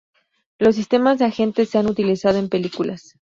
[0.57, 3.13] Los sistemas de agente se han utilizado en películas.